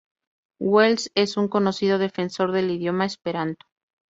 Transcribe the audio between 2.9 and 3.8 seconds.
esperanto.